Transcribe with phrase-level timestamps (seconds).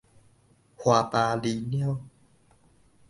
[0.77, 1.99] 花巴哩貓